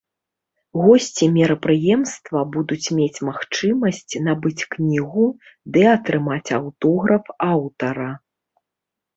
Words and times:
Госці 0.83 1.25
мерапрыемства 1.33 2.39
будуць 2.55 2.93
мець 2.99 3.23
магчымасць 3.29 4.13
набыць 4.29 4.67
кнігу 4.77 5.25
ды 5.77 5.81
атрымаць 5.95 6.53
аўтограф 6.59 7.25
аўтара. 7.53 8.11